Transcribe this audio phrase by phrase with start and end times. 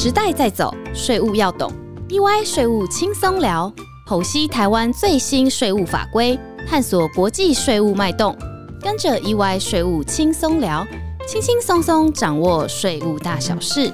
[0.00, 1.72] 时代在走，税务要懂。
[2.08, 3.72] EY 税务轻松聊，
[4.06, 8.32] 剖析台湾最新税务法规，探索国际税务脉动。
[8.80, 10.86] 跟着 EY 税务轻松聊，
[11.26, 13.92] 轻轻松松掌握税务大小事。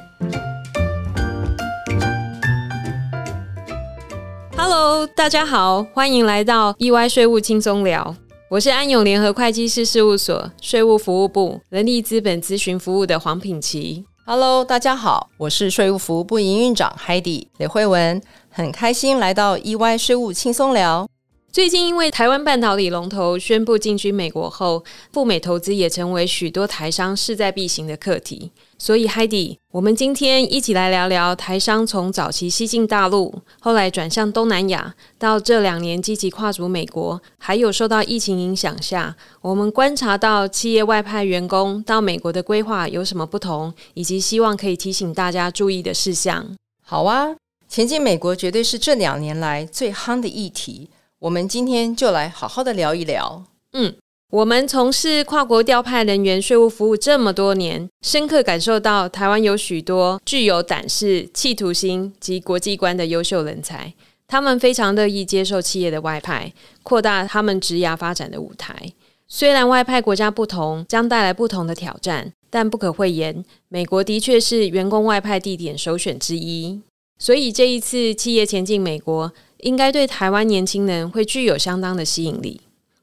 [4.58, 8.14] Hello，大家好，欢迎来到 EY 税务轻松聊。
[8.50, 14.04] 我是安永联合会计师事务所税务服务部人力资本咨询服务的黄品琪。
[14.26, 21.06] Hello，大家好，我是税务服务部营运长 Heidi 李慧文，很开心来到 EY 税务轻松聊。
[21.54, 24.82] 最近因为台湾半导体龙头宣布进军美国后，
[25.12, 28.50] 赴美投资也成为许多台商势在必行的课题。
[28.76, 46.44] 所以，Heidi，我们今天一起来聊聊台商从早期西进大陆，后来转向东南亚，到这两年积极跨足美国，还有受到疫情影响下，我们观察到企业外派员工到美国的规划有什么不同，以及希望可以提醒大家注意的事项。
[46.82, 47.28] 好啊，
[47.68, 50.90] 前进美国绝对是这两年来最夯的议题，
[51.24, 53.44] 我们今天就来好好的聊一聊。
[53.72, 53.94] 嗯。
[54.30, 63.94] 我们从事跨国调派人员税务服务这么多年，深刻感受到台湾有许多具有胆识、企图心及国际观的优秀人才。
[64.26, 66.52] 他们非常乐意接受企业的外派，
[66.82, 68.92] 扩大他们职涯发展的舞台。
[69.26, 76.82] 虽然外派国家不同，将带来不同的挑战，但不可讳言，美国的确是员工外派地点首选之一。
[77.18, 82.60] 所以这一次企业前进美国，应该对台湾年轻人会具有相当的吸引力。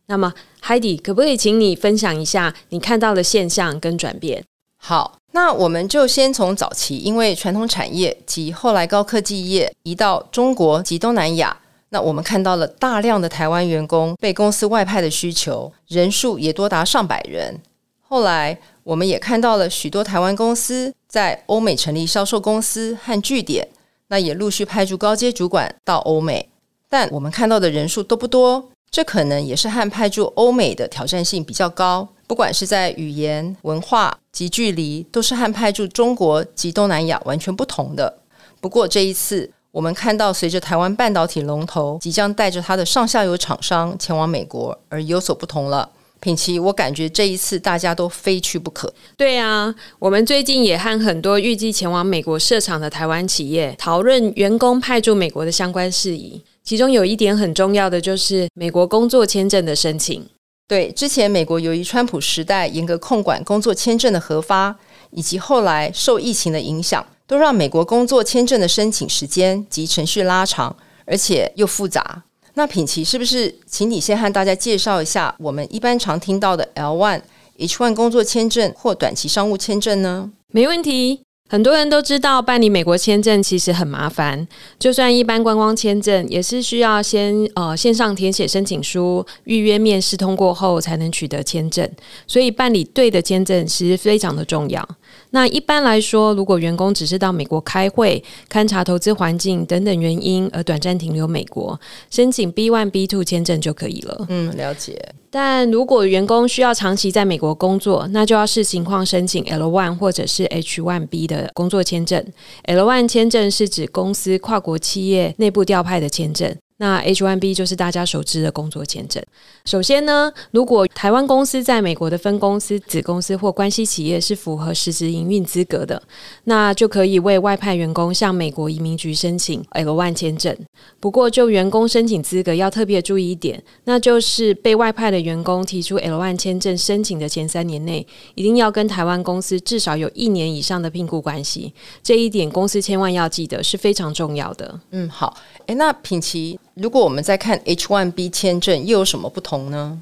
[0.08, 4.44] 那么，Heidi，可不可以请你分享一下你看到的现象跟转变？
[4.78, 11.56] 好，那我们就先从早期，因为传统产业及后来高科技业移到中国及东南亚，
[11.90, 17.62] 那我们看到了大量的台湾员工被公司外派的需求，人数也多达上百人。
[18.02, 23.70] 后来，我们也看到了许多台湾公司在欧美成立销售公司和据点，
[24.12, 26.50] 那也陆续派驻高阶主管到欧美，
[26.90, 28.70] 但我们看到的人数都不多。
[28.92, 38.20] 这可能也是和派驻欧美的挑战性比较高，不管是在语言、文化及距离，都是和派驻中国及东南亚完全不同的。
[38.60, 45.90] 不过这一次，我们看到随着台湾半导体龙头即将带着它的上下游厂商前往美国，而有所不同了。
[46.22, 48.94] 品奇，我感觉这一次大家都非去不可。
[49.18, 56.42] 对啊，我们最近也和很多预计前往美国设厂的台湾企业讨论员工派驻美国的相关事宜。
[56.64, 60.24] 其中有一点很重要的，就是美国工作签证的申请。
[60.68, 64.74] 对，之前美国由于川普时代严格控管工作签证的核发，
[65.10, 70.74] 以及后来受疫情的影响，都让美国工作签证的申请时间及程序拉长，
[71.06, 72.24] 而且又复杂。
[72.54, 77.22] 那品奇是不是，请你先和大家介绍一下我们一般常听到的 L one、
[77.58, 80.32] H one 工作签证或短期商务签证呢？
[80.52, 81.22] 没问题。
[81.50, 84.48] 很多人都知道办理美国签证其实很麻烦，
[84.80, 91.86] 就算一般观光签证，也是需要先呃线上填写申请书、预约面试通过后才能取得签证，
[92.26, 94.88] 所以办理对的签证其实非常的重要。
[95.32, 104.26] 那一般来说，如果员工只是到美国开会、勘察投资环境等等原因而短暂停留美国，申请 B one B two 签证就可以了。
[104.30, 105.02] 嗯，了解。
[105.30, 112.22] 但如果员工需要长期在美国工作，那就要视情况申请 L one 或者是 H one B 的工作签证。
[112.64, 116.54] L one 签证是指公司跨国企业内部调派的签证。
[116.82, 119.24] 那 H1B 就是大家熟知的工作签证。
[119.66, 126.02] 首先呢，如果台湾公司在美国的分公司、子公司或关系企业是符合实质营运资格的，
[126.46, 130.58] 那就可以为外派员工向美国移民局申请 L1 签证。
[131.00, 141.72] 不过，就员工申请资格要特别注意一点，那就是被外派的员工提出 L1 签证申请的前三年内，一定要跟台湾公司至少有一年以上的聘雇关系。
[142.02, 144.80] 这一点公司千万要记得，是非常重要的。
[144.90, 145.38] 嗯，好。
[145.68, 146.60] 诶，那品奇。
[146.82, 150.02] 如果我们在看 H one B 签证，又有什么不同呢？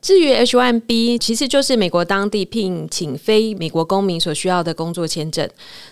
[0.00, 5.48] 至于 H1B，其实就是美国当地聘请非美国公民所需要的工作签证。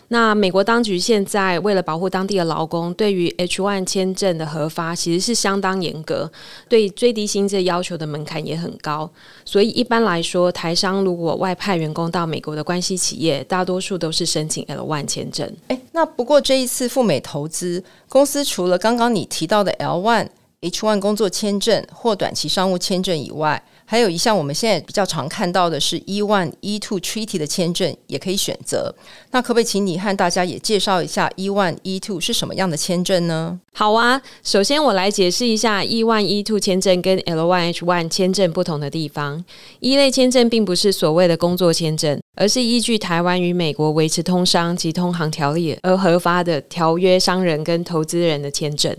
[0.09, 6.31] 那美国当局现在为了保护当地的劳工，对于 H1 签证的核发其实是相当严格，
[6.71, 9.11] 对最低薪资要求的门槛也很高。
[9.45, 15.47] 所以一般来说，台商如果外派员工到美国的关系企业，大多数都是申请 L1 签证。
[15.69, 20.29] 诶，那不过这一次赴美投资公司，除了刚刚你提到的 L1、
[20.63, 28.95] H1 工作签证或短期商务签证以外，还有一项我们现在比较常看到的是 E one E two Treaty 的签证也可以选择。
[29.31, 33.59] 那可不可以请你和大家也介绍一下 E one E two 是什么样的签证呢？
[33.73, 39.43] 好啊，首先我来解释一下 E one E two 签证跟 L one H one 签证不同的地方。
[39.81, 48.95] 一类签证并不是所谓的工作签证，而是依据台湾与美国维持通商及通航条例而核发的条约商人跟投资人的签证。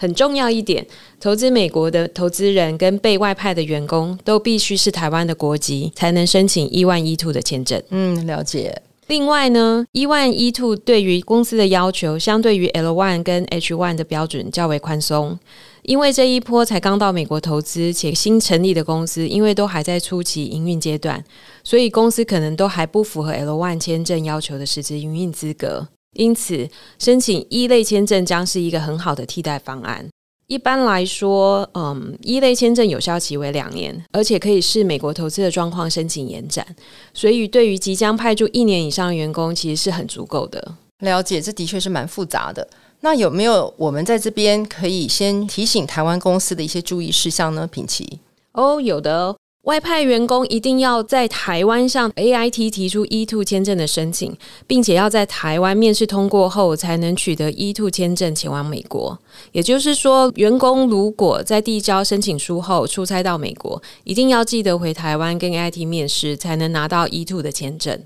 [0.00, 0.86] 很重要一点，
[1.20, 7.82] 投资美国的投资人跟被外派的员工都必须是台湾的国籍，才能申请 E one E two 的签证。
[7.90, 8.80] 嗯，了解。
[9.08, 15.38] 另外呢，E one E two 对于公司的要求，相对于 L one 跟 H one 的标准较为宽松。
[15.82, 21.22] 因为这一波才刚到美国投资且新成立的公司，因为都还在初期营运阶段，
[21.62, 25.88] 所以公司可能都还不符合 L one 签证要求的实质营运资格。
[26.16, 26.68] 因此，
[26.98, 30.08] 申请一类签证将是一个很好的替代方案。
[30.48, 36.66] 一般来说，嗯，一类签证有效期为两年，而且可以视美国投资的状况申请延展。
[37.14, 40.74] 所以，对于即将派驻一年以上的员工，其实是很足够的。
[41.04, 42.68] 了解，这的确是蛮复杂的。
[43.02, 47.64] 那有没有我们在这边可以先提醒台湾公司的一些注意事项呢？
[47.66, 48.18] 品奇
[48.52, 49.36] 哦，有的。
[49.70, 54.36] 外派员工一定要在台湾向 A I T 提出 E two 签证的申请，
[54.66, 59.16] 并且要在台湾面试通过后才能取得 E two 签证前往美国。
[59.52, 68.02] 也就是说，员工如果在递交申请书后出差到美国，一定要记得回台湾跟 A I T 面试，才能拿到 E two 的签证。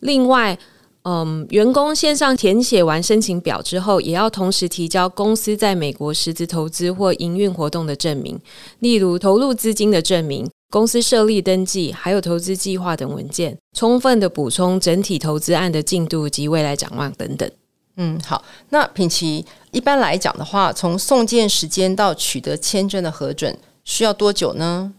[0.00, 0.58] 另外，
[1.04, 8.40] 嗯，员工线上填写完申请表之后，也要同时提交公司在美国实质投资或营运活动的证明，
[8.80, 17.50] 例如投入资金的证明、公司设立登记，还有投资计划等文件，充分的补充整体投资案的进度及未来展望等等。
[17.96, 24.94] 嗯，好，那品奇一般来讲的话，从送件时间到取得签证的核准需要多久呢？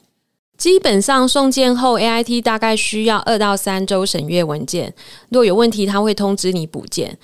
[0.58, 4.94] 基本上送件后，A I T 大概需要二到三周审阅文件。
[5.30, 7.18] 若有问题，他会通知你补件。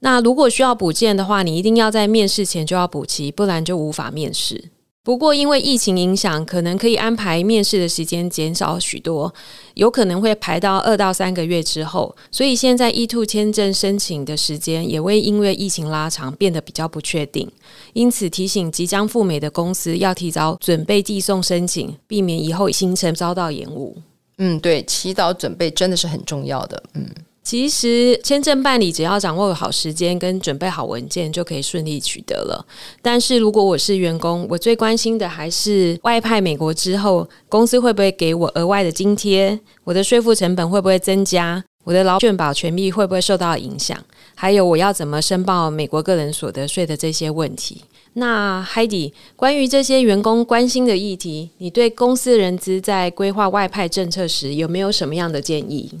[0.00, 4.70] 那如果需要补件的话，你一定要在面试前就要补齐，不然就无法面试。
[5.04, 9.32] 不过，因为疫情影响，可能可以安排面试的时间减少许多，
[9.74, 12.16] 有可能会排到二到三个月之后。
[12.30, 17.46] 所以现在 E two 签证申请的时间也会因为疫情拉长，变得比较不确定。
[17.92, 23.94] 因此，提醒即将赴美的公司要提早准备递送申请，避免以后行程遭到延误。
[24.38, 26.82] 嗯，对，提早准备真的是很重要的。
[26.94, 27.06] 嗯。
[27.44, 32.66] 其实签证办理只要掌握好时间跟准备好文件，就可以顺利取得了。
[33.02, 39.60] 但是如果我是员工，我最关心的还是外派美国之后，公司会不会给我额外的津贴？
[39.84, 41.62] 我的税负成本会不会增加？
[41.84, 44.02] 我的劳健保权益会不会受到影响？
[44.34, 47.82] 还有我要怎么申报美国个人所得税的这些问题？
[48.14, 55.92] 那 Heidi，关于这些员工关心的议题，你对公司人资在规划外派政策时有没有什么样的建议？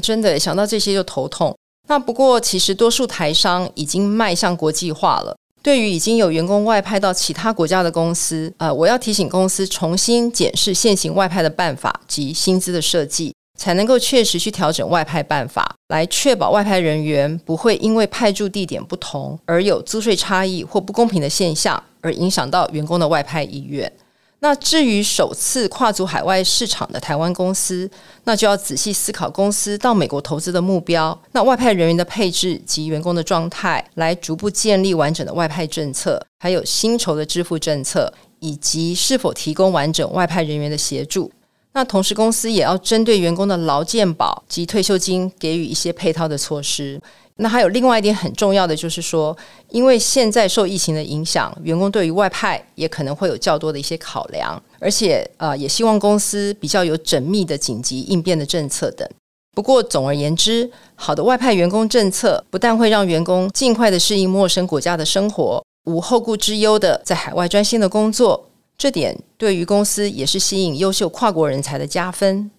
[0.00, 1.56] 真的想到这些就头痛。
[1.88, 5.34] 那不过，其实多数台商已经迈向国际化了。
[5.62, 23.90] 对于已经有员工外派到其他国家的公司，呃，我要提醒公司重新检视现行外派的办法及薪资的设计，才能够确实去调整外派办法，来确保外派人员不会因为派驻地点不同而有租税差异或不公平的现象，而影响到员工的外派意愿。
[24.40, 27.90] 那至于首次跨足海外市场的台湾公司，
[28.22, 41.30] 那就要仔细思考公司到美国投资的目标，那外派人员的配置及员工的状态，来逐步建立完整的外派政策，还有薪酬的支付政策，以及是否提供完整外派人员的协助。
[41.72, 47.00] 那同时，公司也要针对员工的劳健保及退休金给予一些配套的措施。
[47.40, 49.36] 那还有另外一点很重要的，就是说，
[49.70, 59.08] 因为现在受疫情的影响，员工对于外派也可能会有较多的一些考量，而且呃，也希望公司比较有缜密的紧急应变的政策等。
[59.54, 72.50] 不过，总而言之，好的外派员工政策不但会让员工尽快的适应陌生国家的生活，无后顾之忧的在海外专心的工作，这点对于公司也是吸引优秀跨国人才的加分。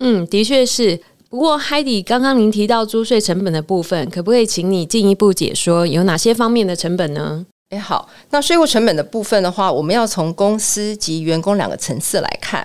[0.00, 1.00] 嗯，的确是。
[1.34, 7.44] 不过海迪刚刚您提到租税成本的部分，可不可以请你进一步解说有哪些方面的成本呢？
[7.70, 12.64] 诶，好，那税务成本的部分的话，我们要从公司及员工两个层次来看。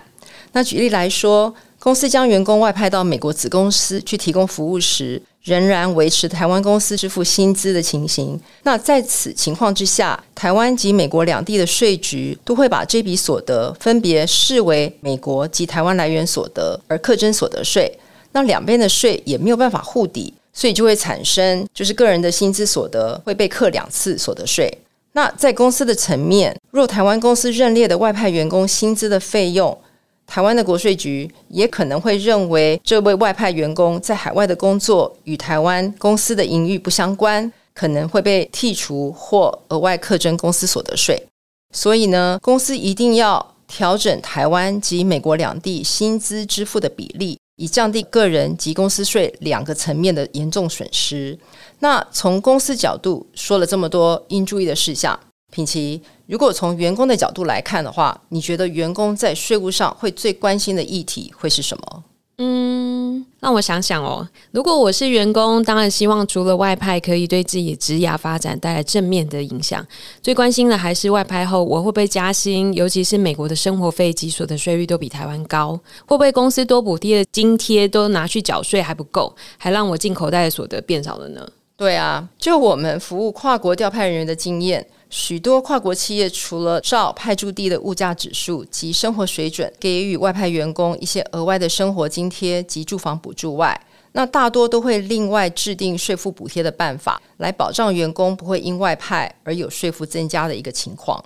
[0.52, 8.40] 那举例来说，公司将员工外派到美国子公司去提供服务时，仍然维持台湾公司支付薪资的情形。
[8.62, 17.99] 那在此情况之下，台湾及美国两地的税局都会把这笔所得分别视为美国及台湾来源所得，而课征所得税。
[18.32, 24.72] 那两边的税也没有办法互抵，所以就会产生就是个人的薪资所得会被课两次所得税。
[25.14, 29.76] 那在公司的层面，若台湾公司认列的外派员工薪资的费用，
[30.28, 41.20] 台湾的国税局也可能会认为这位外派员工在海外的工作与台湾公司的营运不相关，可能会被剔除或额外课征公司所得税。
[41.74, 51.38] 所以呢，公司一定要调整台湾及美国两地薪资支付的比例，以降低个人及公司税两个层面的严重损失。
[51.80, 55.20] 那从公司角度说了这么多应注意的事项。
[55.52, 62.04] 品奇，如果从员工的角度来看的话，你觉得员工在税务上会最关心的议题会是什么？
[62.38, 62.79] 嗯，
[63.40, 64.28] 让我想想哦。
[64.52, 69.86] 如果我是员工，当然希望除了外派可以对自己职业发展带来正面的影响，
[70.22, 81.48] 最关心的还是外派后我会不会加薪，尤其是美国的生活费及所得税率都比台湾高，会不会公司多补贴的津贴都拿去缴税还不够，还让我进口袋的所得变少了呢？
[81.78, 84.86] 对啊，就我们服务跨国调派人员的经验。
[85.10, 93.80] 许多跨国企业除了照派驻地的物价指数及生活水准给予外派员工一些额外的生活津贴及住房补助外，
[94.12, 101.24] 那大多都会另外制定税负补贴的办法，来保障员工不会因外派而有税负增加的一个情况。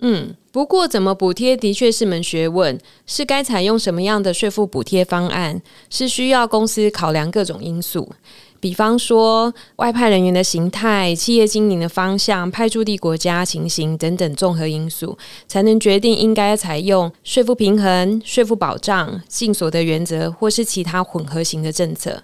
[0.00, 8.12] 嗯，不过怎么补贴的确是门学问，是该采用什么样的税负补贴方案，是需要公司考量各种因素。
[8.60, 22.22] 比方说，外派人员的形态、企业经营的方向、派驻地国家情形等等综合因素，才能决定应该采用税负平衡、税负保障、净所得原则，或是其他混合型的政策。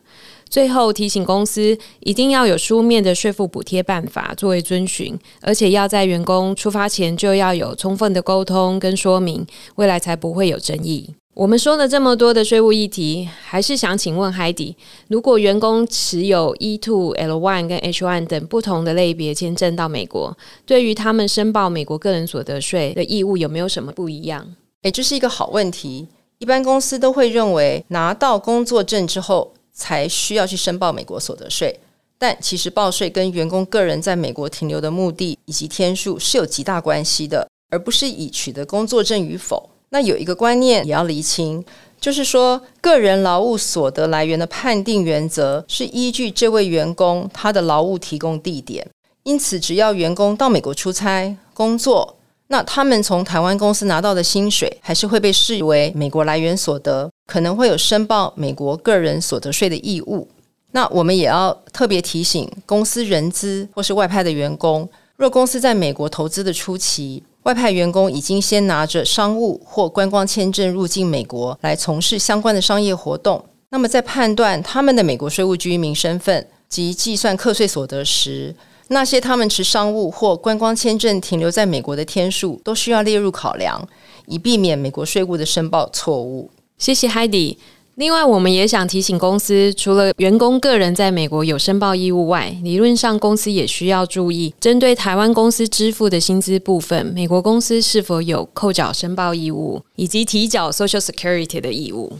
[0.48, 9.46] 最后提醒公司，一定要有书面的税负补贴办法作为遵循，而且要在员工出发前就要有充分的沟通跟说明，
[9.76, 11.14] 未来才不会有争议。
[11.34, 14.76] 我们说了这么多的税务议题，还是想请问海底：
[15.08, 20.36] 如果员工持有 E two、L one 跟 H one 等不同的类别签证到美国，
[20.66, 24.46] 对于他们申报美国个人所得税的义务有没有什么不一样？
[24.82, 26.06] 诶，这是一个好问题。
[26.36, 31.80] 一般公司都会认为拿到工作证之后才需要去申报美国所得税，
[32.18, 39.70] 但其实报税跟员工个人在美国停留的目的以及天数是有极大关系的，而不是以取得工作证与否。
[39.92, 41.62] 那有一个观念也要厘清，
[42.00, 48.88] 就是说，个人劳务所得来源的判定原则是依据这位员工他的劳务提供地点。
[49.24, 60.26] 因此，只要员工到美国出差工作，那他们从台湾公司拿到的薪水还是会被视为美国来源所得，可能会有申报美国个人所得税的义务。
[60.70, 67.22] 那我们也要特别提醒公司人资或是外派的员工，若公司在美国投资的初期。
[67.44, 73.44] 外派员工已经先拿着商务或观光签证入境美国，来从事相关的商业活动。
[73.70, 78.54] 那么，在判断他们的美国税务居民身份及计算课税所得时，
[78.88, 83.88] 那些他们持商务或观光签证停留在美国的天数，都需要列入考量，
[84.26, 86.50] 以避免美国税务的申报错误。
[86.78, 87.56] 谢谢 Heidi。
[87.96, 102.18] 另外，我们也想提醒公司，除了员工个人在美国有申报义务外，理论上公司也需要注意，针对台湾公司支付的薪资部分，美国公司是否有扣缴申报义务，以及提缴 Social Security 的义务。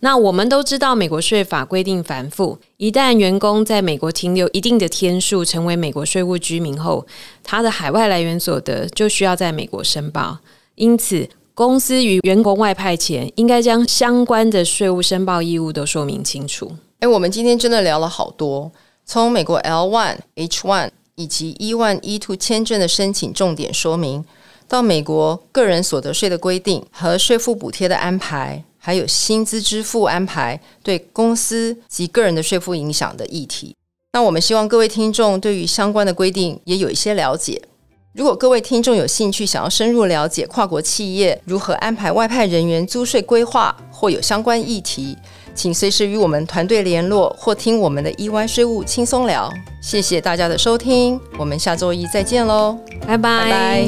[0.00, 7.06] 那我们都知道，美国税法规定繁复，一旦员工在美国停留一定的天数，成为美国税务居民后，
[7.42, 10.40] 他的海外来源所得就需要在美国申报。
[10.74, 16.70] 因此，公司与员工外派前，应该将相关的税务申报义务都说明清楚。
[16.98, 18.70] 哎，我们今天真的聊了好多，
[19.06, 24.22] 从美国 L one、H one 以及 E one、E two 签证的申请重点说明，
[24.68, 33.74] 到美国个人所得税的规定和税负补贴的安排，还有薪资支付安排对公司及个人的税负影响的议题。
[34.12, 37.62] 那我们希望各位听众对于相关的规定也有一些了解。
[38.16, 45.14] 如果各位听众有兴趣，想要深入了解跨国企业如何安排外派人员租税规划，或有相关议题，
[45.54, 49.52] 请随时与我们团队联络，或听我们的 EY 税务轻松聊。
[49.82, 53.86] 谢谢大家的收听，我们下周一再见喽，拜拜。